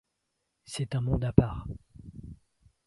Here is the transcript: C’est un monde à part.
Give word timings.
C’est 0.65 0.95
un 0.95 1.01
monde 1.01 1.25
à 1.25 1.31
part. 1.31 1.67